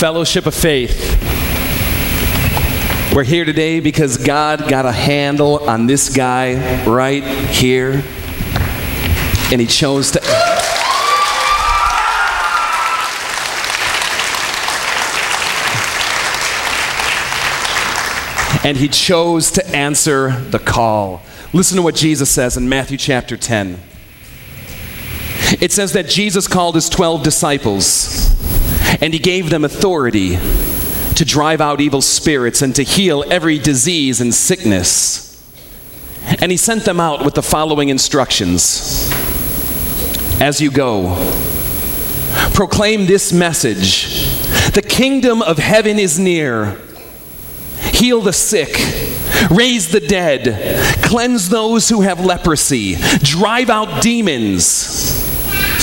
[0.00, 1.22] Fellowship of Faith.
[3.14, 8.02] We're here today because God got a handle on this guy right here,
[9.52, 10.22] and He chose to.
[18.64, 21.20] And He chose to answer the call.
[21.52, 23.78] Listen to what Jesus says in Matthew chapter 10.
[25.60, 28.29] It says that Jesus called his 12 disciples
[29.00, 30.36] and he gave them authority
[31.14, 35.30] to drive out evil spirits and to heal every disease and sickness.
[36.40, 39.10] And he sent them out with the following instructions
[40.40, 41.14] As you go,
[42.54, 44.24] proclaim this message
[44.72, 46.78] The kingdom of heaven is near.
[47.92, 48.70] Heal the sick,
[49.50, 55.26] raise the dead, cleanse those who have leprosy, drive out demons.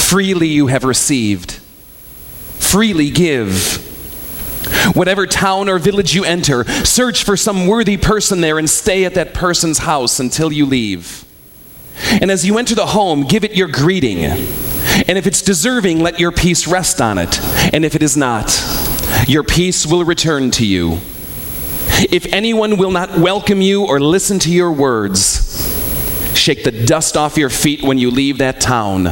[0.09, 1.56] Freely you have received,
[2.71, 3.83] freely give.
[4.93, 9.13] Whatever town or village you enter, search for some worthy person there and stay at
[9.15, 11.23] that person's house until you leave.
[12.21, 14.25] And as you enter the home, give it your greeting.
[14.25, 17.39] And if it's deserving, let your peace rest on it.
[17.73, 18.63] And if it is not,
[19.27, 20.99] your peace will return to you.
[22.11, 27.37] If anyone will not welcome you or listen to your words, shake the dust off
[27.37, 29.05] your feet when you leave that town.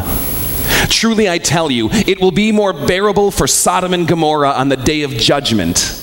[0.90, 4.78] Truly, I tell you, it will be more bearable for Sodom and Gomorrah on the
[4.78, 6.02] day of judgment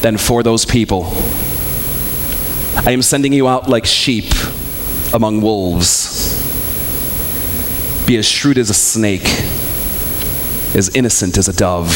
[0.00, 1.06] than for those people.
[2.76, 4.32] I am sending you out like sheep
[5.12, 6.36] among wolves.
[8.06, 9.26] Be as shrewd as a snake,
[10.74, 11.88] as innocent as a dove.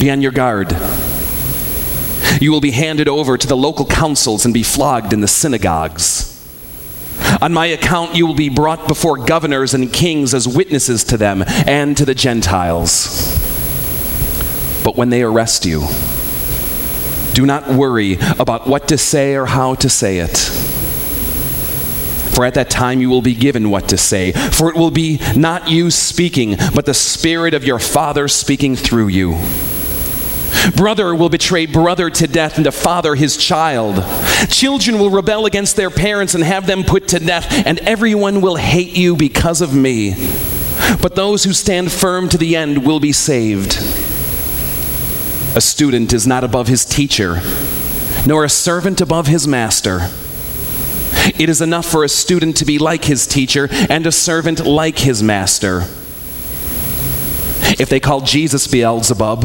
[0.00, 0.72] Be on your guard.
[2.40, 6.29] You will be handed over to the local councils and be flogged in the synagogues.
[7.42, 11.42] On my account, you will be brought before governors and kings as witnesses to them
[11.46, 13.38] and to the Gentiles.
[14.84, 15.86] But when they arrest you,
[17.32, 20.36] do not worry about what to say or how to say it.
[22.34, 24.32] For at that time you will be given what to say.
[24.32, 29.08] For it will be not you speaking, but the Spirit of your Father speaking through
[29.08, 29.38] you.
[30.76, 34.04] Brother will betray brother to death, and a father his child.
[34.48, 38.56] Children will rebel against their parents and have them put to death, and everyone will
[38.56, 40.14] hate you because of me.
[41.00, 43.76] But those who stand firm to the end will be saved.
[45.56, 47.40] A student is not above his teacher,
[48.26, 50.10] nor a servant above his master.
[51.38, 54.98] It is enough for a student to be like his teacher and a servant like
[54.98, 55.86] his master.
[57.78, 59.44] If they call Jesus Beelzebub,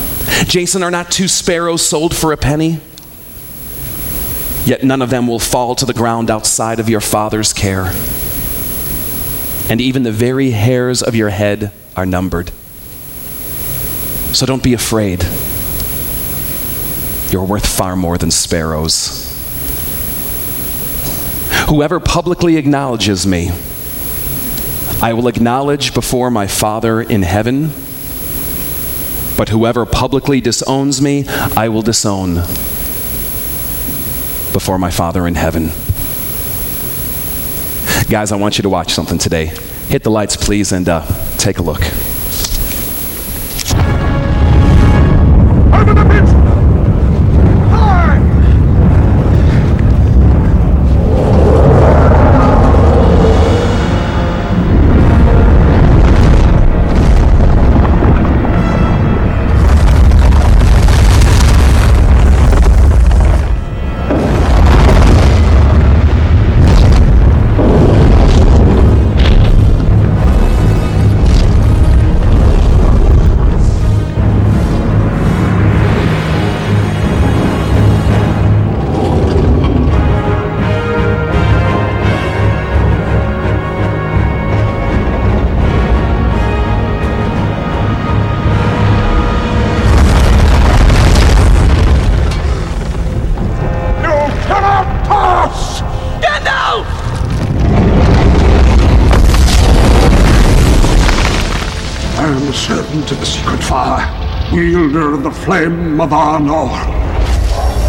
[0.47, 2.79] Jason, are not two sparrows sold for a penny?
[4.65, 7.91] Yet none of them will fall to the ground outside of your Father's care.
[9.69, 12.51] And even the very hairs of your head are numbered.
[14.33, 15.23] So don't be afraid.
[17.31, 19.27] You're worth far more than sparrows.
[21.69, 23.51] Whoever publicly acknowledges me,
[25.01, 27.71] I will acknowledge before my Father in heaven.
[29.41, 31.25] But whoever publicly disowns me,
[31.57, 32.35] I will disown
[34.53, 35.69] before my Father in heaven.
[38.07, 39.47] Guys, I want you to watch something today.
[39.87, 41.07] Hit the lights, please, and uh,
[41.39, 41.81] take a look.
[105.43, 106.69] Flame of Anor.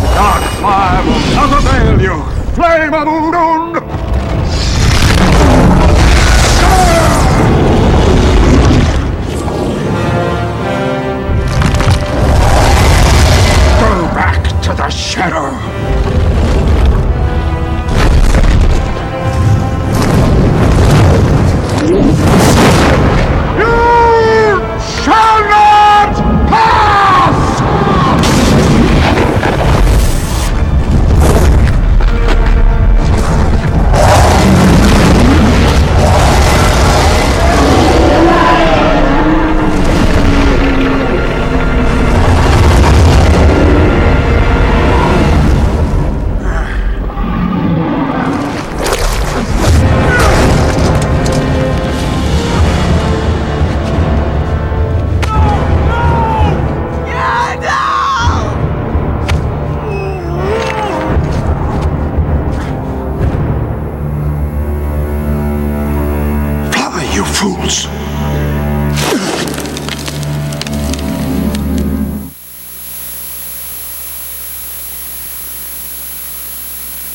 [0.00, 2.22] The dark fire will not avail you,
[2.54, 4.01] flame of Udun!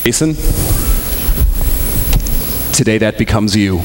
[0.07, 0.35] Jason,
[2.71, 3.79] today that becomes you.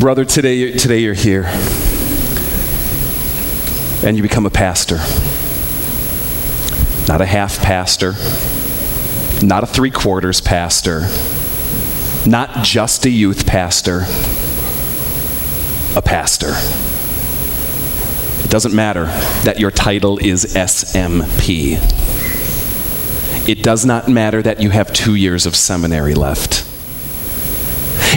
[0.00, 1.44] Brother, today, today you're here
[4.02, 4.96] and you become a pastor.
[7.06, 8.12] Not a half pastor,
[9.46, 11.02] not a three quarters pastor,
[12.26, 14.06] not just a youth pastor,
[15.96, 16.52] a pastor.
[18.44, 19.06] It doesn't matter
[19.44, 21.78] that your title is SMP.
[23.48, 26.64] It does not matter that you have two years of seminary left.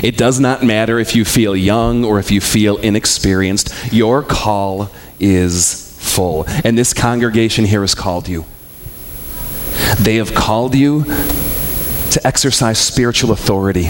[0.04, 3.74] It does not matter if you feel young or if you feel inexperienced.
[3.94, 6.46] Your call is full.
[6.64, 8.46] And this congregation here has called you.
[10.00, 13.90] They have called you to exercise spiritual authority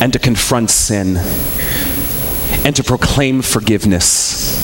[0.00, 1.16] and to confront sin
[2.68, 4.62] and to proclaim forgiveness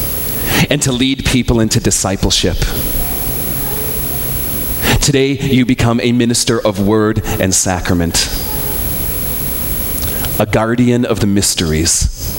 [0.69, 2.59] and to lead people into discipleship.
[5.01, 8.29] Today, you become a minister of word and sacrament,
[10.39, 12.37] a guardian of the mysteries,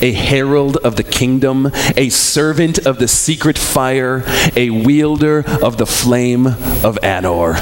[0.00, 4.24] a herald of the kingdom, a servant of the secret fire,
[4.56, 7.56] a wielder of the flame of Anor.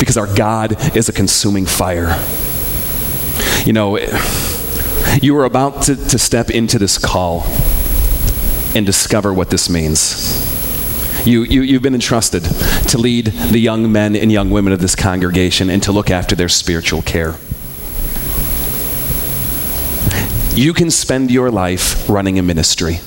[0.00, 2.20] Because our God is a consuming fire.
[3.64, 3.98] You know,
[5.20, 7.44] you are about to, to step into this call
[8.74, 10.46] and discover what this means.
[11.26, 14.94] You, you, you've been entrusted to lead the young men and young women of this
[14.94, 17.34] congregation and to look after their spiritual care.
[20.54, 23.00] You can spend your life running a ministry.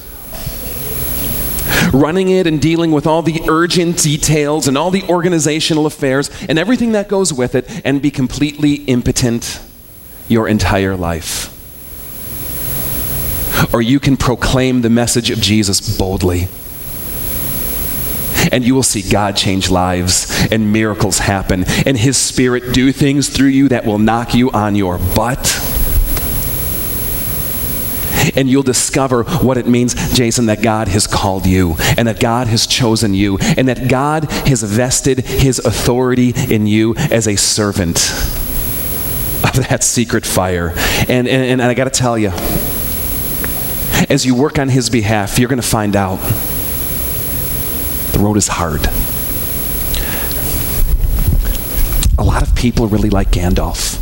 [1.92, 6.60] Running it and dealing with all the urgent details and all the organizational affairs and
[6.60, 9.60] everything that goes with it and be completely impotent
[10.32, 11.50] your entire life.
[13.74, 16.48] Or you can proclaim the message of Jesus boldly.
[18.52, 23.30] And you will see God change lives and miracles happen and His Spirit do things
[23.30, 25.60] through you that will knock you on your butt.
[28.36, 32.48] And you'll discover what it means, Jason, that God has called you and that God
[32.48, 37.98] has chosen you and that God has vested His authority in you as a servant
[39.58, 40.74] of that secret fire.
[41.08, 42.32] And, and, and I got to tell you,
[44.10, 46.18] as you work on His behalf, you're going to find out
[48.14, 48.88] the road is hard.
[52.18, 54.00] A lot of people really like Gandalf.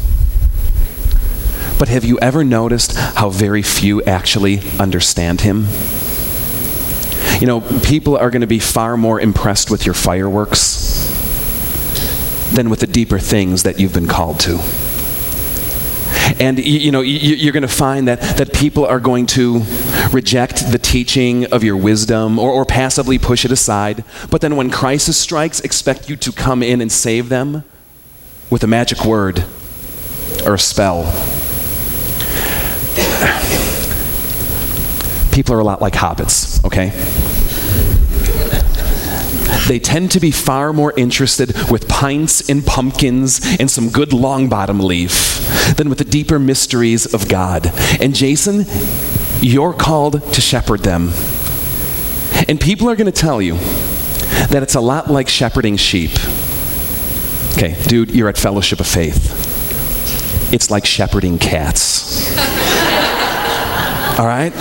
[1.80, 5.68] But have you ever noticed how very few actually understand him?
[7.40, 11.08] You know, people are going to be far more impressed with your fireworks
[12.52, 14.60] than with the deeper things that you've been called to.
[16.40, 19.62] And you, you know, you, you're going to find that, that people are going to
[20.12, 24.04] reject the teaching of your wisdom or, or passively push it aside.
[24.32, 27.66] But then when crisis strikes, expect you to come in and save them
[28.50, 29.44] with a magic word
[30.46, 31.04] or a spell.
[35.34, 36.92] People are a lot like hobbits, okay?
[39.68, 44.82] They tend to be far more interested with pints and pumpkins and some good Longbottom
[44.82, 47.72] Leaf than with the deeper mysteries of God.
[48.02, 48.66] And Jason,
[49.42, 51.12] you're called to shepherd them.
[52.48, 53.56] And people are going to tell you
[54.50, 56.12] that it's a lot like shepherding sheep.
[57.54, 59.48] Okay, dude, you're at Fellowship of Faith.
[60.54, 62.36] It's like shepherding cats.
[64.20, 64.54] All right?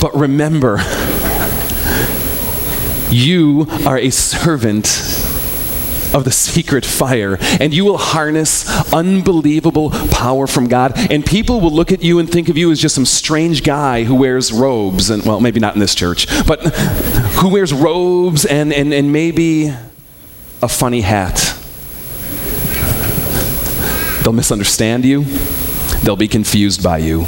[0.00, 0.78] But remember,
[3.10, 4.86] you are a servant
[6.14, 10.92] of the secret fire, and you will harness unbelievable power from God.
[11.10, 14.04] And people will look at you and think of you as just some strange guy
[14.04, 16.60] who wears robes, and well, maybe not in this church, but
[17.40, 19.68] who wears robes and, and, and maybe
[20.62, 21.54] a funny hat.
[24.22, 25.24] They'll misunderstand you,
[26.02, 27.26] they'll be confused by you.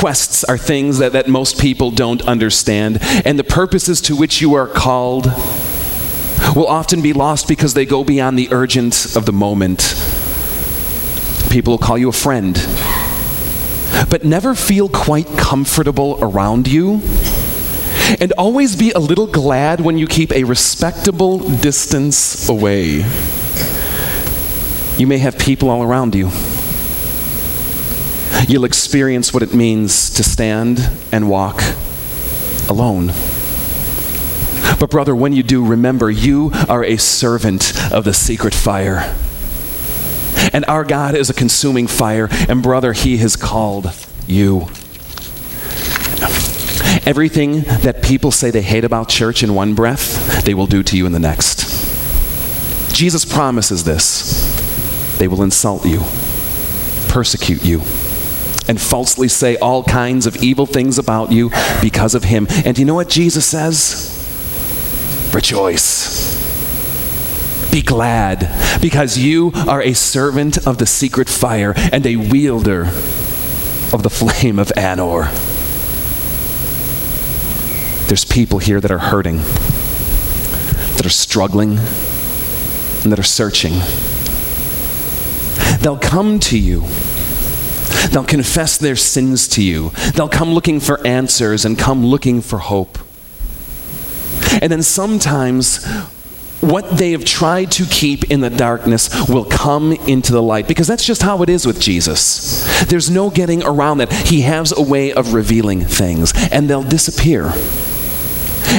[0.00, 4.54] Quests are things that, that most people don't understand, and the purposes to which you
[4.54, 5.26] are called
[6.56, 9.94] will often be lost because they go beyond the urgent of the moment.
[11.50, 12.54] People will call you a friend,
[14.08, 17.02] but never feel quite comfortable around you.
[18.18, 23.04] And always be a little glad when you keep a respectable distance away.
[24.96, 26.30] You may have people all around you.
[28.48, 31.62] You'll experience what it means to stand and walk
[32.68, 33.12] alone.
[34.78, 39.14] But, brother, when you do, remember you are a servant of the secret fire.
[40.52, 43.94] And our God is a consuming fire, and, brother, He has called
[44.26, 44.68] you.
[47.06, 50.96] Everything that people say they hate about church in one breath, they will do to
[50.96, 51.60] you in the next.
[52.94, 55.18] Jesus promises this.
[55.18, 56.00] They will insult you,
[57.08, 57.82] persecute you,
[58.70, 61.50] and falsely say all kinds of evil things about you
[61.82, 62.46] because of him.
[62.64, 64.16] And you know what Jesus says?
[65.34, 66.38] Rejoice.
[67.72, 68.48] Be glad
[68.80, 72.82] because you are a servant of the secret fire and a wielder
[73.92, 75.24] of the flame of Anor.
[78.06, 79.38] There's people here that are hurting,
[80.96, 81.70] that are struggling,
[83.02, 83.80] and that are searching.
[85.80, 86.84] They'll come to you.
[88.10, 89.90] They'll confess their sins to you.
[90.14, 92.98] They'll come looking for answers and come looking for hope.
[94.60, 95.84] And then sometimes
[96.60, 100.86] what they have tried to keep in the darkness will come into the light because
[100.86, 102.84] that's just how it is with Jesus.
[102.84, 104.12] There's no getting around that.
[104.12, 107.52] He has a way of revealing things, and they'll disappear.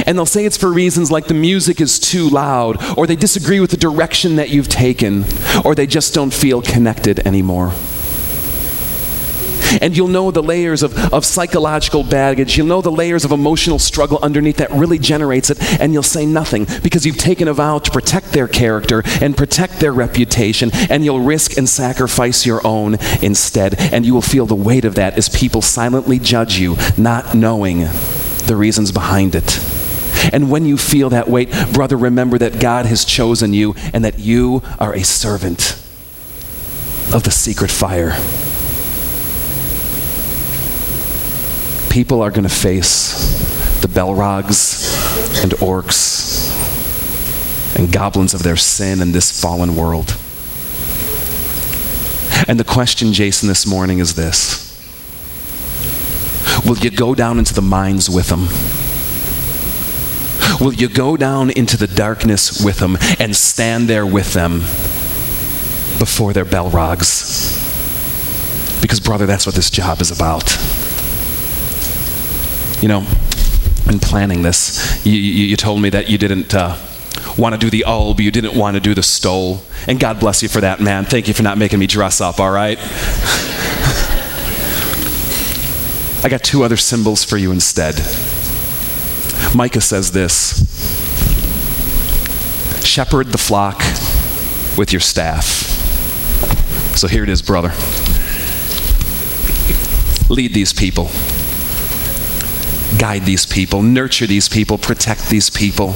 [0.06, 3.60] And they'll say it's for reasons like the music is too loud, or they disagree
[3.60, 5.24] with the direction that you've taken,
[5.64, 7.72] or they just don't feel connected anymore.
[9.80, 12.56] And you'll know the layers of, of psychological baggage.
[12.56, 16.26] You'll know the layers of emotional struggle underneath that really generates it, and you'll say
[16.26, 21.04] nothing because you've taken a vow to protect their character and protect their reputation, and
[21.04, 23.74] you'll risk and sacrifice your own instead.
[23.92, 27.80] And you will feel the weight of that as people silently judge you, not knowing
[28.46, 29.60] the reasons behind it.
[30.32, 34.18] And when you feel that weight, brother, remember that God has chosen you and that
[34.18, 35.72] you are a servant
[37.12, 38.12] of the secret fire.
[41.92, 43.12] People are going to face
[43.82, 46.48] the Balrogs and orcs
[47.78, 50.16] and goblins of their sin in this fallen world.
[52.48, 54.72] And the question, Jason, this morning is this
[56.64, 58.48] Will you go down into the mines with them?
[60.64, 64.60] Will you go down into the darkness with them and stand there with them
[65.98, 67.60] before their Balrogs?
[68.80, 70.56] Because, brother, that's what this job is about.
[72.82, 73.06] You know,
[73.88, 76.76] in planning this, you, you, you told me that you didn't uh,
[77.38, 79.62] want to do the alb, you didn't want to do the stole.
[79.86, 81.04] And God bless you for that, man.
[81.04, 82.78] Thank you for not making me dress up, all right?
[86.24, 87.96] I got two other symbols for you instead.
[89.54, 90.62] Micah says this
[92.84, 93.78] Shepherd the flock
[94.76, 95.44] with your staff.
[96.96, 97.72] So here it is, brother.
[100.28, 101.10] Lead these people,
[102.98, 105.92] guide these people, nurture these people, protect these people.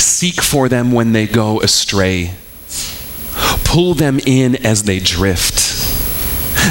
[0.00, 2.34] Seek for them when they go astray.
[3.64, 5.60] Pull them in as they drift.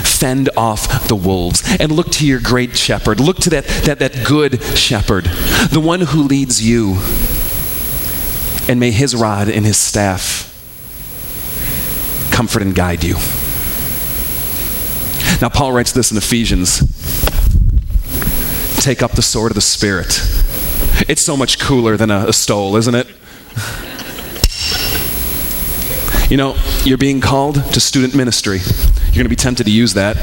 [0.08, 1.64] Fend off the wolves.
[1.80, 3.20] And look to your great shepherd.
[3.20, 5.26] Look to that, that, that good shepherd
[5.72, 6.98] the one who leads you.
[8.68, 10.46] And may his rod and his staff
[12.32, 13.16] comfort and guide you.
[15.42, 16.82] Now paul writes this in ephesians
[18.82, 20.22] take up the sword of the spirit
[21.08, 23.08] it's so much cooler than a, a stole isn't it
[26.30, 28.60] you know, you're being called to student ministry.
[28.60, 30.16] You're going to be tempted to use that.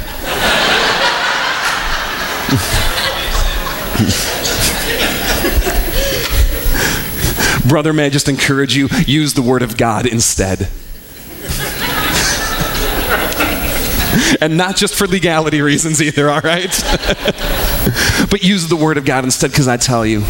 [7.69, 10.69] Brother, may I just encourage you, use the Word of God instead.
[14.41, 16.71] and not just for legality reasons either, all right?
[18.31, 20.23] but use the Word of God instead, because I tell you,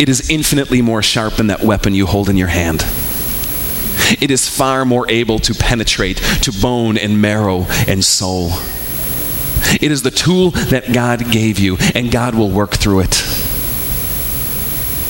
[0.00, 2.84] it is infinitely more sharp than that weapon you hold in your hand.
[4.20, 8.50] It is far more able to penetrate to bone and marrow and soul.
[9.80, 13.22] It is the tool that God gave you, and God will work through it.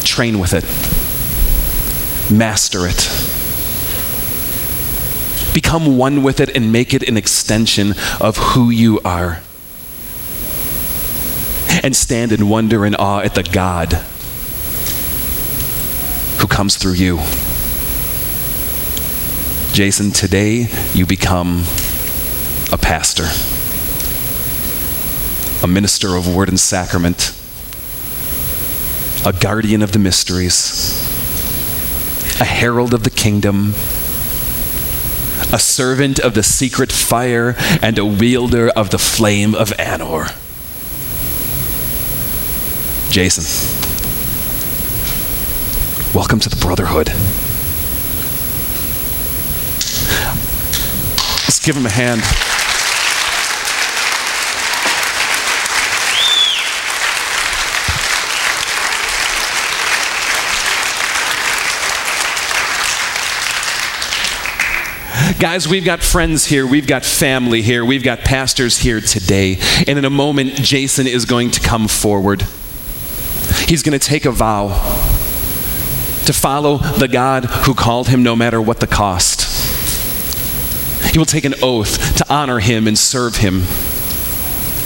[0.05, 0.65] Train with it,
[2.31, 3.09] master it.
[5.55, 9.41] Become one with it and make it an extension of who you are.
[11.85, 13.95] And stand in wonder and awe at the God
[16.39, 17.19] who comes through you.
[19.73, 21.65] Jason, today you become
[22.73, 23.25] a pastor,
[25.65, 27.33] a minister of word and sacrament,
[29.25, 31.01] a guardian of the mysteries,
[32.41, 33.71] a herald of the kingdom,
[35.53, 40.42] a servant of the secret fire, and a wielder of the flame of Anor.
[43.13, 43.45] Jason,
[46.15, 47.09] welcome to the Brotherhood.
[51.45, 52.23] Let's give him a hand.
[65.39, 69.59] Guys, we've got friends here, we've got family here, we've got pastors here today.
[69.87, 72.47] And in a moment, Jason is going to come forward.
[73.73, 74.67] He's going to take a vow
[76.27, 79.49] to follow the God who called him no matter what the cost.
[81.11, 83.63] He will take an oath to honor him and serve him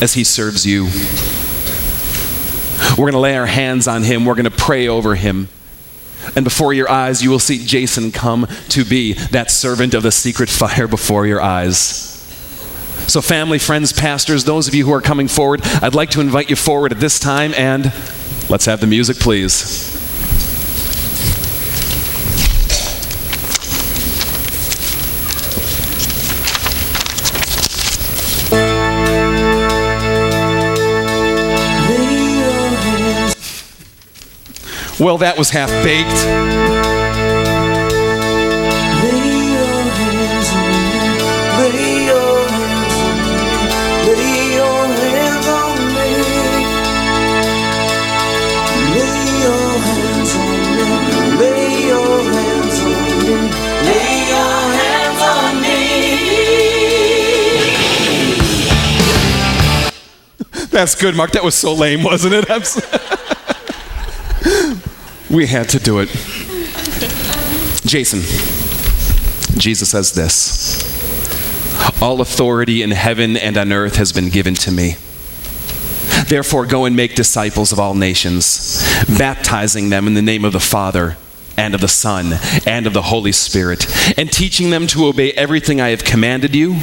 [0.00, 0.84] as he serves you.
[2.92, 5.48] We're going to lay our hands on him, we're going to pray over him.
[6.36, 10.12] And before your eyes, you will see Jason come to be that servant of the
[10.12, 11.74] secret fire before your eyes.
[13.08, 16.50] So, family, friends, pastors, those of you who are coming forward, I'd like to invite
[16.50, 17.92] you forward at this time and
[18.48, 19.92] let's have the music, please.
[34.98, 36.75] Well, that was half baked.
[60.76, 61.30] That's good, Mark.
[61.30, 62.50] That was so lame, wasn't it?
[62.50, 62.76] I'm s-
[65.30, 66.10] we had to do it.
[67.86, 68.20] Jason,
[69.58, 70.82] Jesus says this
[72.02, 74.96] All authority in heaven and on earth has been given to me.
[76.28, 78.84] Therefore, go and make disciples of all nations,
[79.16, 81.16] baptizing them in the name of the Father
[81.56, 82.34] and of the Son
[82.66, 83.86] and of the Holy Spirit,
[84.18, 86.74] and teaching them to obey everything I have commanded you.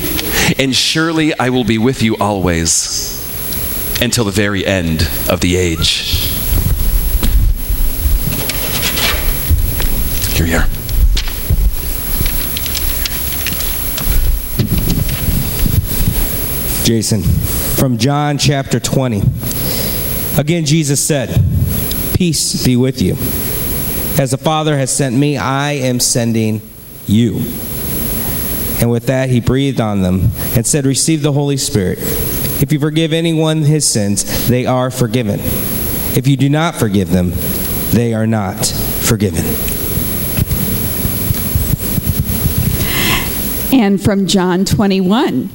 [0.57, 3.12] And surely I will be with you always
[4.01, 6.29] until the very end of the age.
[10.35, 10.67] Here we are.
[16.83, 19.21] Jason, from John chapter 20.
[20.37, 21.41] Again, Jesus said,
[22.15, 23.13] Peace be with you.
[24.21, 26.61] As the Father has sent me, I am sending
[27.07, 27.35] you.
[28.81, 31.99] And with that, he breathed on them and said, Receive the Holy Spirit.
[32.63, 35.41] If you forgive anyone his sins, they are forgiven.
[36.15, 37.33] If you do not forgive them,
[37.91, 39.43] they are not forgiven.
[43.77, 45.47] And from John 21.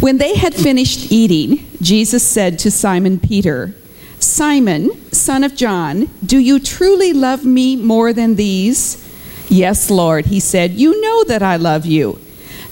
[0.00, 3.74] When they had finished eating, Jesus said to Simon Peter,
[4.18, 9.02] Simon, son of John, do you truly love me more than these?
[9.48, 12.20] Yes, Lord, he said, You know that I love you.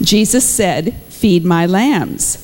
[0.03, 2.44] Jesus said, Feed my lambs.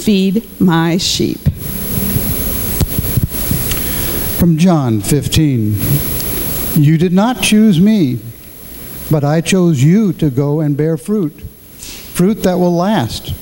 [0.00, 1.38] Feed my sheep.
[4.38, 5.76] From John 15.
[6.76, 8.18] You did not choose me,
[9.10, 13.34] but I chose you to go and bear fruit, fruit that will last.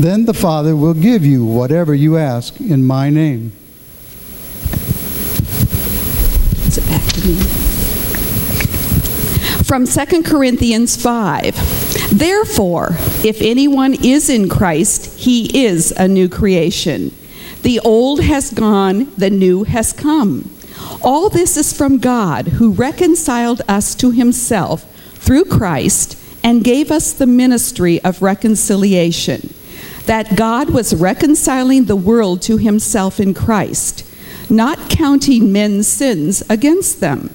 [0.00, 3.52] Then the Father will give you whatever you ask in my name.
[6.66, 7.75] Is it back to me?
[9.66, 12.16] From 2 Corinthians 5.
[12.16, 12.90] Therefore,
[13.24, 17.12] if anyone is in Christ, he is a new creation.
[17.62, 20.48] The old has gone, the new has come.
[21.02, 27.12] All this is from God, who reconciled us to himself through Christ and gave us
[27.12, 29.52] the ministry of reconciliation.
[30.04, 34.06] That God was reconciling the world to himself in Christ,
[34.48, 37.34] not counting men's sins against them.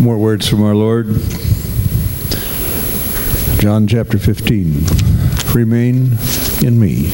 [0.00, 1.08] More words from our Lord.
[3.58, 4.84] John chapter 15.
[5.52, 6.16] Remain
[6.64, 7.10] in me,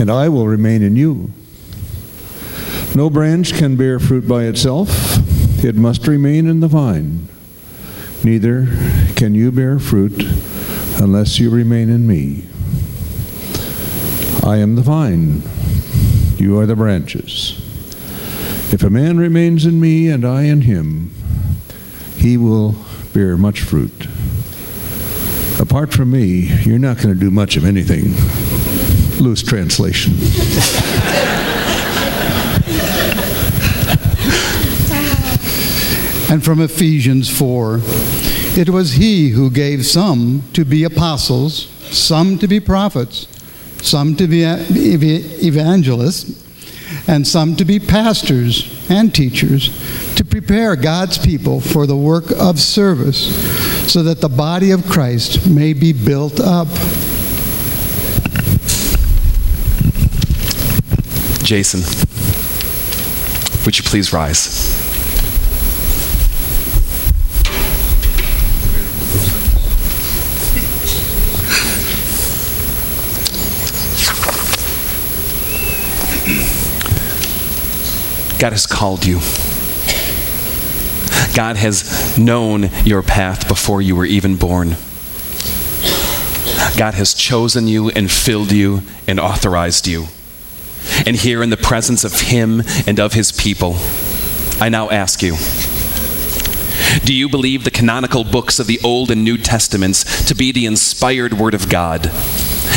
[0.00, 1.30] and I will remain in you.
[2.96, 4.90] No branch can bear fruit by itself,
[5.64, 7.28] it must remain in the vine.
[8.24, 8.66] Neither
[9.14, 10.24] can you bear fruit
[11.00, 12.46] unless you remain in me.
[14.44, 15.42] I am the vine,
[16.36, 17.62] you are the branches.
[18.72, 21.10] If a man remains in me and I in him,
[22.16, 22.74] he will
[23.12, 24.08] bear much fruit.
[25.60, 28.14] Apart from me, you're not going to do much of anything.
[29.22, 30.14] Loose translation.
[36.28, 37.80] And from Ephesians 4
[38.56, 43.28] It was he who gave some to be apostles, some to be prophets,
[43.80, 46.45] some to be evangelists,
[47.08, 49.70] and some to be pastors and teachers
[50.16, 55.48] to prepare God's people for the work of service so that the body of Christ
[55.48, 56.68] may be built up.
[61.42, 61.80] Jason,
[63.64, 64.85] would you please rise?
[78.38, 79.20] God has called you.
[81.34, 84.76] God has known your path before you were even born.
[86.76, 90.06] God has chosen you and filled you and authorized you.
[91.06, 93.76] And here in the presence of Him and of His people,
[94.60, 95.36] I now ask you
[97.04, 100.66] do you believe the canonical books of the Old and New Testaments to be the
[100.66, 102.10] inspired Word of God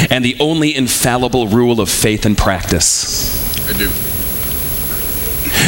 [0.09, 3.67] and the only infallible rule of faith and practice?
[3.67, 4.08] I do.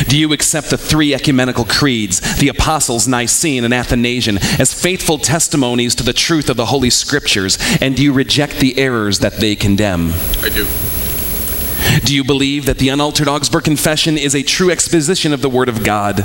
[0.07, 5.95] Do you accept the three ecumenical creeds, the Apostles' Nicene and Athanasian, as faithful testimonies
[5.95, 9.55] to the truth of the Holy Scriptures, and do you reject the errors that they
[9.55, 10.11] condemn?
[10.41, 10.67] I do.
[11.99, 15.67] Do you believe that the unaltered Augsburg Confession is a true exposition of the Word
[15.67, 16.23] of God,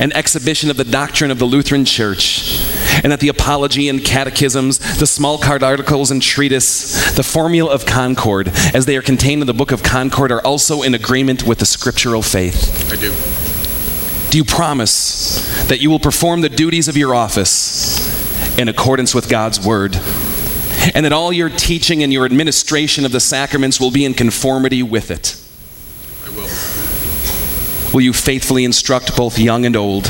[0.00, 2.64] an exhibition of the doctrine of the Lutheran Church,
[3.02, 8.48] and that the Apology and Catechisms, the Smalcald Articles and treatise, the Formula of Concord,
[8.74, 11.66] as they are contained in the Book of Concord, are also in agreement with the
[11.66, 12.90] scriptural faith?
[12.90, 13.12] I do.
[14.30, 19.28] Do you promise that you will perform the duties of your office in accordance with
[19.28, 20.00] God's Word?
[20.94, 24.82] And that all your teaching and your administration of the sacraments will be in conformity
[24.82, 25.36] with it.
[26.24, 26.48] I will.
[27.92, 30.08] Will you faithfully instruct both young and old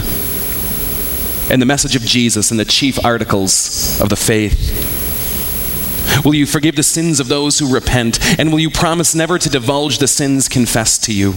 [1.50, 4.90] in the message of Jesus and the chief articles of the faith?
[6.24, 8.20] Will you forgive the sins of those who repent?
[8.38, 11.34] And will you promise never to divulge the sins confessed to you?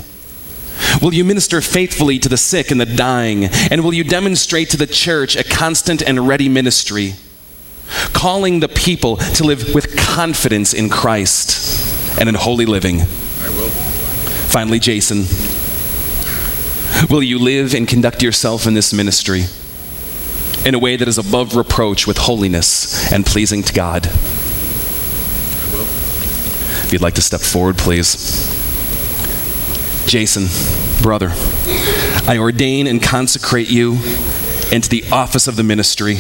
[1.01, 3.45] Will you minister faithfully to the sick and the dying?
[3.45, 7.15] And will you demonstrate to the church a constant and ready ministry?
[8.13, 13.01] Calling the people to live with confidence in Christ and in holy living.
[13.01, 13.69] I will.
[13.69, 15.25] Finally, Jason,
[17.09, 19.45] will you live and conduct yourself in this ministry
[20.65, 24.07] in a way that is above reproach with holiness and pleasing to God?
[24.07, 24.11] I
[25.73, 25.83] will.
[26.85, 28.51] If you'd like to step forward, please.
[30.07, 30.47] Jason,
[31.01, 31.31] brother,
[32.27, 33.93] I ordain and consecrate you
[34.71, 36.19] into the office of the ministry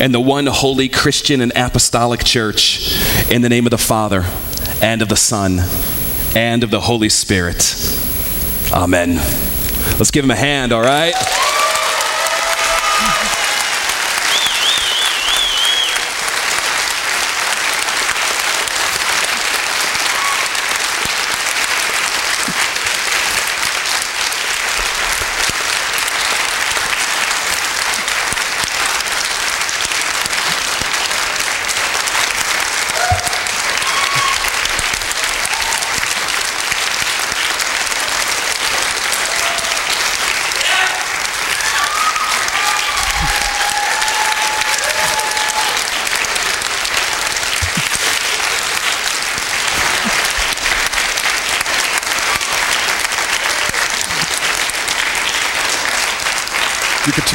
[0.00, 2.96] and the one holy Christian and apostolic church
[3.30, 4.24] in the name of the Father
[4.80, 5.60] and of the Son
[6.36, 7.74] and of the Holy Spirit.
[8.72, 9.16] Amen.
[9.98, 11.14] Let's give him a hand, all right?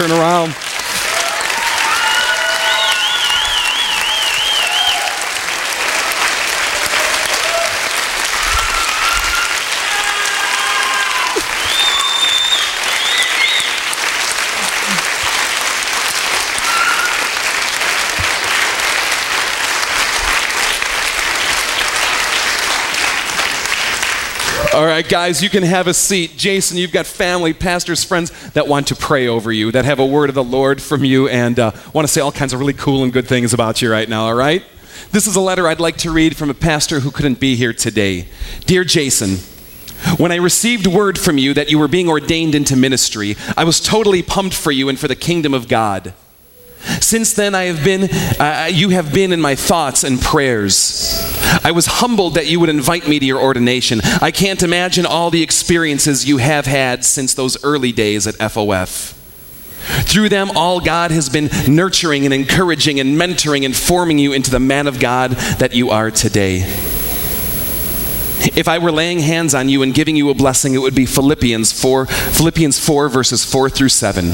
[0.08, 0.54] Turn around.
[24.74, 26.36] All right, guys, you can have a seat.
[26.38, 30.06] Jason, you've got family, pastors, friends that want to pray over you, that have a
[30.08, 32.74] word of the Lord from you, and uh, want to say all kinds of really
[32.74, 34.64] cool and good things about you right now, all right?
[35.12, 37.74] This is a letter I'd like to read from a pastor who couldn't be here
[37.74, 38.28] today.
[38.66, 39.36] Dear Jason,
[40.18, 43.80] when I received word from you that you were being ordained into ministry, I was
[43.80, 46.16] totally pumped for you and for the kingdom of God.
[47.02, 51.22] Since then, I have been, uh, you have been in my thoughts and prayers.
[51.64, 54.02] I was humbled that you would invite me to your ordination.
[54.22, 59.20] I can't imagine all the experiences you have had since those early days at FOF.
[59.84, 64.50] Through them, all God has been nurturing and encouraging and mentoring and forming you into
[64.50, 66.60] the man of God that you are today.
[68.56, 71.06] If I were laying hands on you and giving you a blessing, it would be
[71.06, 74.34] Philippians 4, Philippians 4 verses 4 through 7.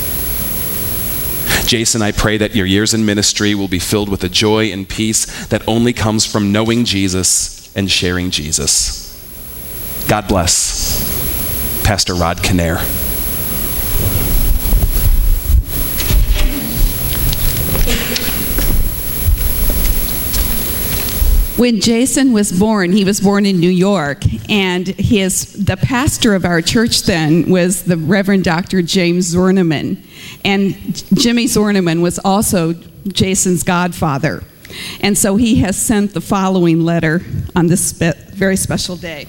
[1.67, 4.87] Jason, I pray that your years in ministry will be filled with a joy and
[4.87, 9.07] peace that only comes from knowing Jesus and sharing Jesus.
[10.07, 11.09] God bless.
[11.83, 13.10] Pastor Rod Kinnair.
[21.61, 26.43] When Jason was born, he was born in New York, and his the pastor of
[26.43, 28.81] our church then was the Reverend Dr.
[28.81, 30.03] James Zorneman,
[30.43, 30.73] and
[31.13, 32.73] Jimmy Zorneman was also
[33.09, 34.43] Jason's godfather,
[35.01, 37.21] and so he has sent the following letter
[37.55, 39.27] on this spe- very special day.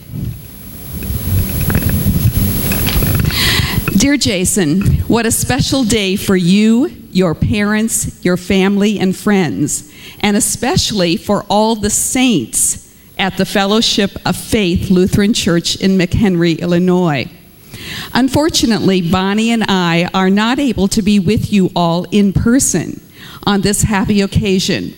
[3.99, 9.92] Dear Jason, what a special day for you, your parents, your family, and friends,
[10.23, 16.59] and especially for all the saints at the Fellowship of Faith Lutheran Church in McHenry,
[16.59, 17.31] Illinois.
[18.15, 23.01] Unfortunately, Bonnie and I are not able to be with you all in person
[23.45, 24.95] on this happy occasion.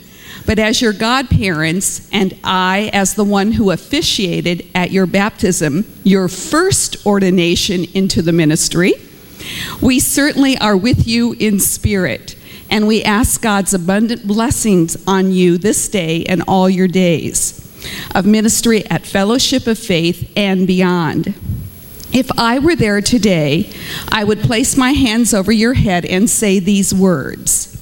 [0.46, 6.28] But as your godparents, and I, as the one who officiated at your baptism, your
[6.28, 8.92] first ordination into the ministry,
[9.80, 12.36] we certainly are with you in spirit,
[12.70, 17.60] and we ask God's abundant blessings on you this day and all your days
[18.14, 21.34] of ministry at Fellowship of Faith and beyond.
[22.12, 23.70] If I were there today,
[24.08, 27.76] I would place my hands over your head and say these words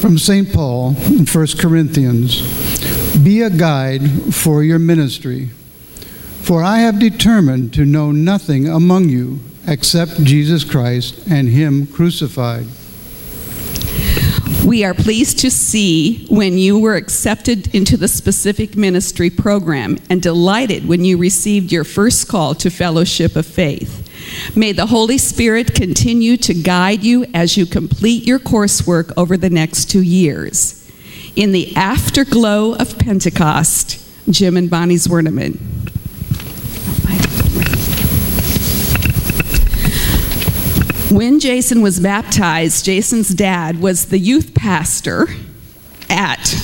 [0.00, 0.52] From St.
[0.52, 5.46] Paul in 1 Corinthians Be a guide for your ministry,
[6.42, 12.66] for I have determined to know nothing among you except Jesus Christ and Him crucified.
[14.66, 20.20] We are pleased to see when you were accepted into the specific ministry program and
[20.20, 24.54] delighted when you received your first call to Fellowship of Faith.
[24.54, 29.50] May the Holy Spirit continue to guide you as you complete your coursework over the
[29.50, 30.76] next two years.
[31.34, 33.98] In the afterglow of Pentecost,
[34.30, 35.58] Jim and Bonnie Zwerneman.
[41.10, 45.26] When Jason was baptized, Jason's dad was the youth pastor
[46.08, 46.54] at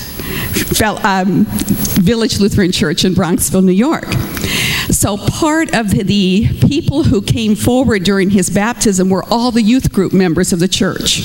[1.02, 4.06] um, Village Lutheran Church in Bronxville, New York.
[4.90, 9.92] So, part of the, people who came forward during his baptism were all the youth
[9.92, 11.22] group members of the church.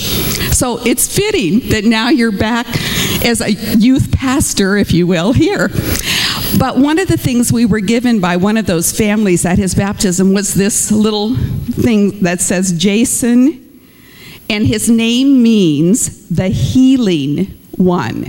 [0.54, 2.66] So, it's fitting that now you're back
[3.24, 5.70] as a youth pastor, if you will, here.
[6.58, 9.76] But one of the things we were given by one of those families at his
[9.76, 13.82] baptism was this little thing that says Jason,
[14.50, 18.26] and his name means the healing one.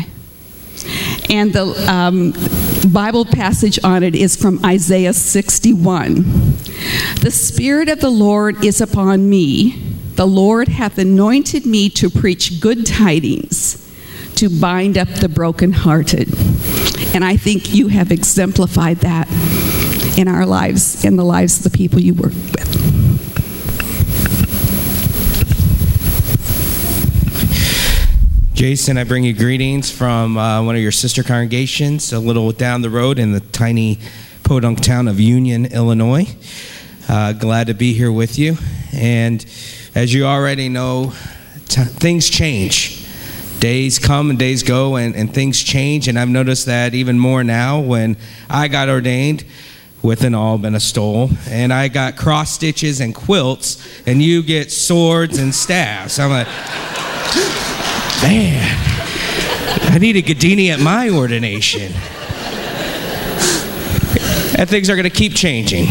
[1.30, 2.32] And the um,
[2.88, 6.14] Bible passage on it is from Isaiah 61.
[7.20, 9.72] The Spirit of the Lord is upon me.
[10.16, 13.88] The Lord hath anointed me to preach good tidings,
[14.36, 16.28] to bind up the brokenhearted.
[17.14, 19.28] And I think you have exemplified that
[20.18, 22.71] in our lives, in the lives of the people you work with.
[28.62, 32.80] Jason, I bring you greetings from uh, one of your sister congregations a little down
[32.80, 33.98] the road in the tiny
[34.44, 36.32] podunk town of Union, Illinois.
[37.08, 38.56] Uh, glad to be here with you.
[38.92, 39.44] And
[39.96, 41.12] as you already know,
[41.66, 43.04] t- things change.
[43.58, 46.06] Days come and days go, and, and things change.
[46.06, 48.16] And I've noticed that even more now when
[48.48, 49.44] I got ordained
[50.02, 54.40] with an alb and a stole, and I got cross stitches and quilts, and you
[54.40, 56.20] get swords and staffs.
[56.20, 57.61] I'm like,
[58.22, 58.62] Man,
[59.92, 61.92] I need a Gadini at my ordination.
[64.58, 65.86] And things are going to keep changing.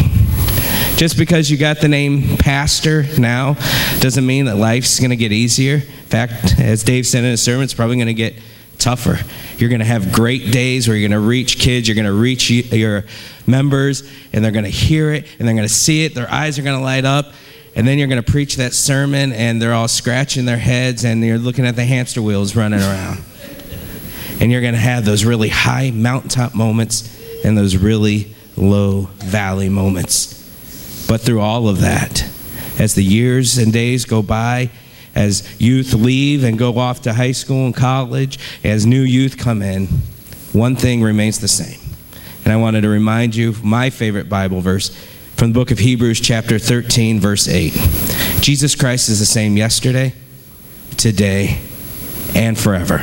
[0.96, 3.54] Just because you got the name pastor now
[4.00, 5.74] doesn't mean that life's going to get easier.
[5.74, 8.34] In fact, as Dave said in his sermon, it's probably going to get
[8.78, 9.18] tougher.
[9.58, 12.12] You're going to have great days where you're going to reach kids, you're going to
[12.12, 13.04] reach your
[13.46, 16.58] members, and they're going to hear it, and they're going to see it, their eyes
[16.58, 17.32] are going to light up,
[17.74, 21.24] and then you're going to preach that sermon and they're all scratching their heads and
[21.24, 23.22] you're looking at the hamster wheels running around.
[24.40, 27.08] And you're going to have those really high mountaintop moments
[27.44, 31.06] and those really low valley moments.
[31.08, 32.28] But through all of that,
[32.78, 34.70] as the years and days go by,
[35.14, 39.62] as youth leave and go off to high school and college, as new youth come
[39.62, 39.86] in,
[40.52, 41.78] one thing remains the same.
[42.44, 44.90] And I wanted to remind you my favorite Bible verse
[45.42, 47.72] from the book of Hebrews, chapter 13, verse 8.
[48.40, 50.14] Jesus Christ is the same yesterday,
[50.96, 51.58] today,
[52.32, 53.00] and forever.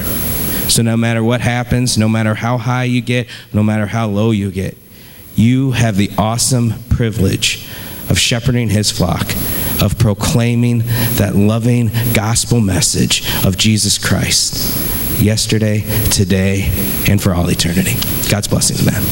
[0.69, 4.31] So no matter what happens, no matter how high you get, no matter how low
[4.31, 4.77] you get,
[5.35, 7.67] you have the awesome privilege
[8.09, 9.27] of shepherding his flock,
[9.81, 10.83] of proclaiming
[11.17, 16.71] that loving gospel message of Jesus Christ yesterday, today,
[17.05, 17.95] and for all eternity.
[18.29, 19.03] God's blessings, man.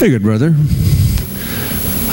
[0.00, 0.54] Hey, good brother.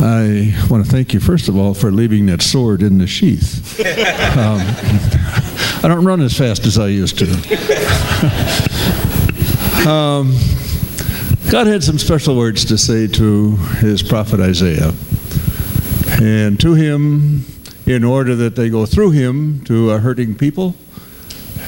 [0.04, 3.80] I want to thank you, first of all, for leaving that sword in the sheath.
[4.38, 4.60] Um,
[5.82, 7.28] I don't run as fast as I used to.
[9.90, 10.36] um,
[11.50, 14.92] God had some special words to say to his prophet Isaiah.
[16.22, 17.46] And to him,
[17.86, 20.76] in order that they go through him to a hurting people.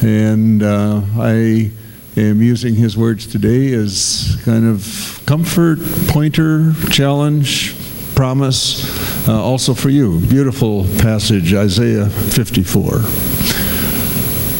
[0.02, 1.72] And uh, I
[2.18, 7.76] am using his words today as kind of comfort, pointer, challenge,
[8.16, 10.20] promise, uh, also for you.
[10.22, 12.94] Beautiful passage, Isaiah 54.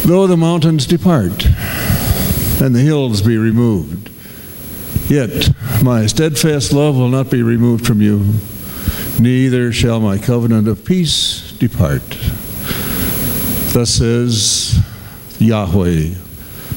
[0.08, 1.44] Though the mountains depart
[2.62, 4.12] and the hills be removed,
[5.10, 5.50] yet
[5.82, 8.36] my steadfast love will not be removed from you,
[9.20, 12.04] neither shall my covenant of peace depart.
[13.74, 14.78] Thus says
[15.40, 16.10] Yahweh,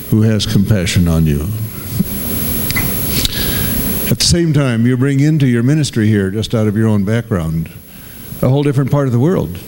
[0.09, 1.47] who has compassion on you.
[4.33, 7.71] Same time, you bring into your ministry here, just out of your own background,
[8.41, 9.59] a whole different part of the world.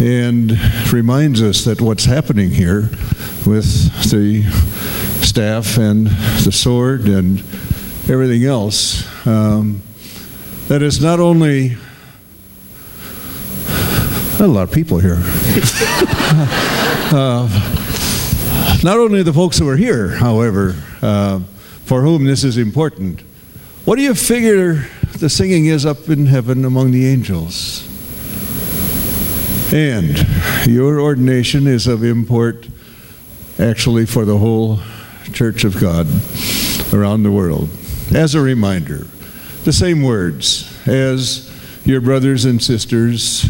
[0.00, 0.58] And
[0.90, 2.88] reminds us that what's happening here
[3.44, 4.44] with the
[5.22, 7.40] staff and the sword and
[8.08, 9.82] everything else, um,
[10.68, 11.76] that it's not only
[14.40, 15.18] a lot of people here.
[17.12, 17.46] uh,
[18.82, 21.40] not only the folks who are here, however, uh,
[21.86, 23.20] for whom this is important.
[23.84, 27.86] What do you figure the singing is up in heaven among the angels?
[29.72, 30.26] And
[30.66, 32.66] your ordination is of import
[33.60, 34.80] actually for the whole
[35.32, 36.08] Church of God
[36.92, 37.68] around the world.
[38.12, 39.06] As a reminder,
[39.62, 41.48] the same words as
[41.84, 43.46] your brothers and sisters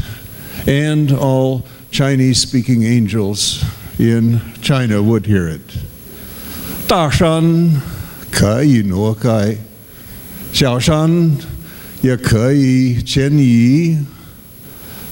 [0.66, 3.64] and all Chinese speaking angels
[3.99, 5.62] in China would hear it.
[6.87, 7.96] 大山
[8.36, 9.56] 可以挪开，
[10.54, 11.32] 小山
[12.02, 13.98] 也可以迁移，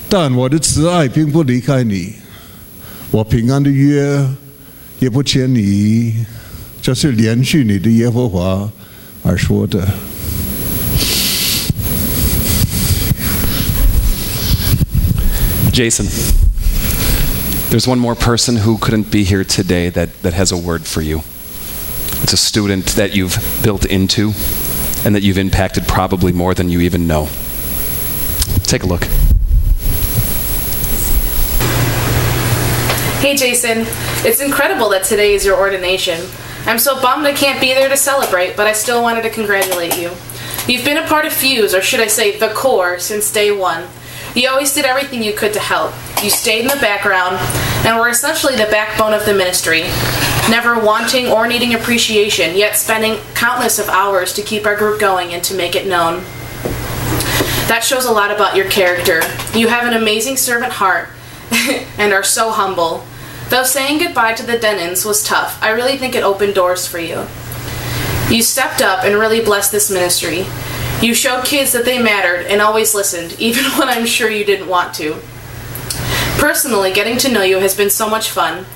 [0.08, 2.14] 但我的慈爱并不离开你，
[3.12, 4.28] 我平安的约
[5.00, 6.26] 也不欠你，
[6.82, 8.72] 这是连续你的耶和华
[9.24, 9.88] 而说的。
[15.72, 16.08] Jason,
[17.70, 21.02] there's one more person who couldn't be here today that, that has a word for
[21.02, 21.22] you.
[22.25, 24.33] It's a student that you've built into
[25.05, 27.29] and that you've impacted probably more than you even know.
[28.63, 29.05] Take a look.
[33.21, 33.85] Hey Jason,
[34.27, 36.19] it's incredible that today is your ordination.
[36.65, 39.99] I'm so bummed I can't be there to celebrate, but I still wanted to congratulate
[39.99, 40.11] you.
[40.67, 43.87] You've been a part of Fuse, or should I say the core, since day one.
[44.35, 45.93] You always did everything you could to help.
[46.23, 47.37] You stayed in the background
[47.87, 49.83] and were essentially the backbone of the ministry,
[50.51, 55.33] never wanting or needing appreciation, yet spending countless of hours to keep our group going
[55.33, 56.23] and to make it known.
[57.69, 59.23] That shows a lot about your character.
[59.57, 61.09] You have an amazing servant heart
[61.99, 63.05] and are so humble.
[63.49, 66.99] Though saying goodbye to the Denons was tough, I really think it opened doors for
[66.99, 67.27] you.
[68.31, 70.45] You stepped up and really blessed this ministry.
[71.01, 74.69] You showed kids that they mattered and always listened, even when I'm sure you didn't
[74.69, 75.21] want to.
[76.39, 78.67] Personally, getting to know you has been so much fun.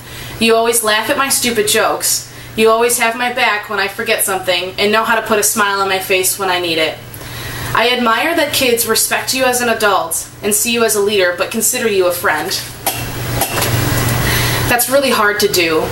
[0.40, 2.32] You always laugh at my stupid jokes.
[2.56, 5.42] You always have my back when I forget something and know how to put a
[5.42, 6.96] smile on my face when I need it.
[7.74, 11.34] I admire that kids respect you as an adult and see you as a leader,
[11.36, 12.50] but consider you a friend.
[14.68, 15.82] That's really hard to do.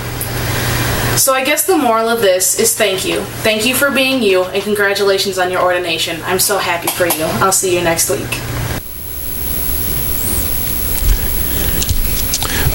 [1.17, 3.21] So I guess the moral of this is thank you.
[3.41, 6.21] Thank you for being you, and congratulations on your ordination.
[6.23, 7.25] I'm so happy for you.
[7.41, 8.56] I'll see you next week.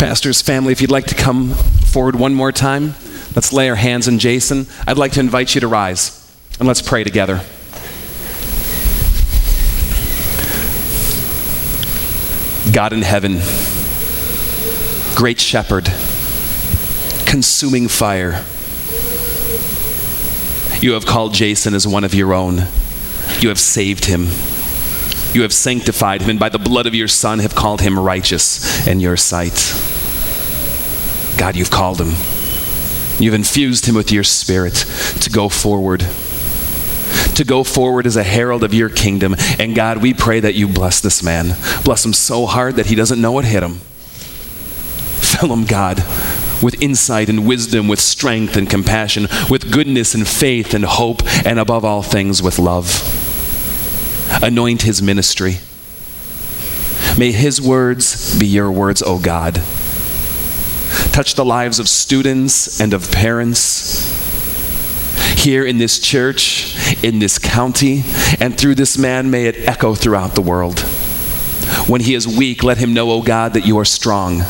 [0.03, 2.97] Pastors, family, if you'd like to come forward one more time,
[3.37, 4.67] let's lay our hands on Jason.
[4.85, 6.29] I'd like to invite you to rise
[6.59, 7.37] and let's pray together.
[12.73, 13.35] God in heaven,
[15.15, 15.85] great shepherd,
[17.25, 18.45] consuming fire.
[20.83, 22.67] You have called Jason as one of your own.
[23.39, 24.23] You have saved him.
[25.33, 28.85] You have sanctified him, and by the blood of your Son have called him righteous
[28.89, 29.91] in your sight.
[31.39, 32.15] God, you've called him.
[33.19, 34.75] You've infused him with your spirit
[35.21, 36.07] to go forward.
[37.35, 39.35] To go forward as a herald of your kingdom.
[39.59, 41.57] And God, we pray that you bless this man.
[41.85, 43.75] Bless him so hard that he doesn't know what hit him.
[45.21, 45.99] Fill him, God,
[46.63, 51.59] with insight and wisdom, with strength and compassion, with goodness and faith and hope, and
[51.59, 53.03] above all things, with love.
[54.43, 55.59] Anoint his ministry.
[57.19, 59.63] May his words be your words, O God.
[61.13, 64.11] Touch the lives of students and of parents
[65.37, 68.03] here in this church, in this county,
[68.41, 70.81] and through this man, may it echo throughout the world.
[71.87, 74.43] When he is weak, let him know, O God, that you are strong.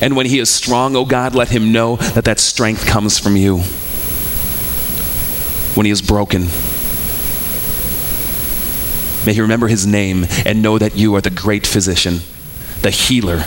[0.00, 3.36] And when he is strong, O God, let him know that that strength comes from
[3.36, 3.58] you.
[5.74, 6.42] When he is broken,
[9.26, 12.20] may he remember his name and know that you are the great physician,
[12.82, 13.44] the healer.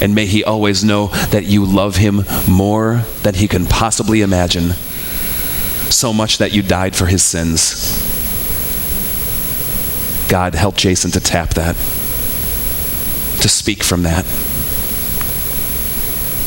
[0.00, 4.72] And may he always know that you love him more than he can possibly imagine,
[5.90, 8.06] so much that you died for his sins.
[10.28, 11.74] God, help Jason to tap that,
[13.42, 14.24] to speak from that,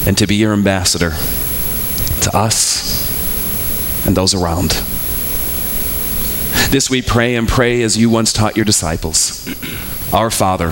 [0.07, 1.11] and to be your ambassador
[2.21, 3.11] to us
[4.07, 4.71] and those around.
[6.71, 9.47] This we pray and pray as you once taught your disciples.
[10.11, 10.71] Our Father,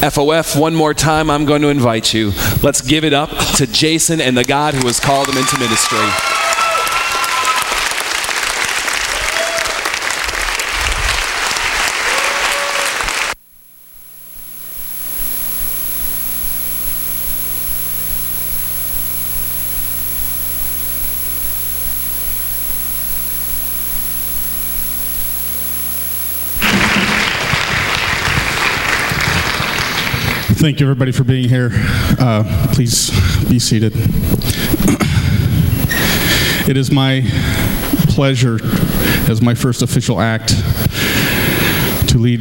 [0.00, 2.32] FOF, one more time, I'm going to invite you.
[2.62, 6.27] Let's give it up to Jason and the God who has called him into ministry.
[30.58, 31.70] Thank you, everybody, for being here.
[32.18, 32.42] Uh,
[32.72, 33.10] please
[33.48, 33.92] be seated.
[36.68, 37.22] It is my
[38.08, 38.58] pleasure,
[39.30, 40.48] as my first official act,
[42.08, 42.40] to lead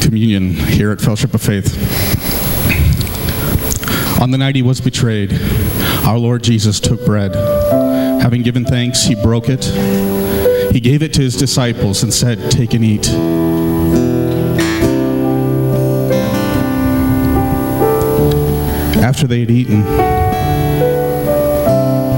[0.00, 1.74] communion here at Fellowship of Faith.
[4.22, 5.36] On the night he was betrayed,
[6.06, 7.34] Our Lord Jesus took bread.
[8.22, 9.64] Having given thanks, he broke it.
[10.72, 13.55] He gave it to his disciples and said, Take and eat.
[19.02, 19.82] After they had eaten,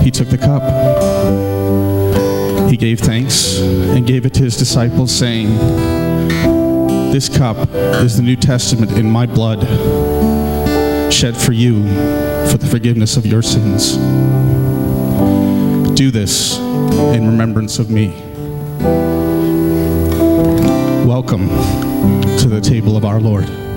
[0.02, 0.62] he took the cup.
[2.70, 5.48] He gave thanks and gave it to his disciples, saying,
[7.12, 7.56] This cup
[8.02, 9.62] is the New Testament in my blood,
[11.12, 11.82] shed for you
[12.50, 13.96] for the forgiveness of your sins.
[15.94, 18.08] Do this in remembrance of me.
[21.04, 21.48] Welcome
[22.38, 23.67] to the table of our Lord.